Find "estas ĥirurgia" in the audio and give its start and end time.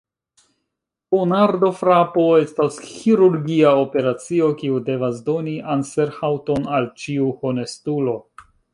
2.45-3.75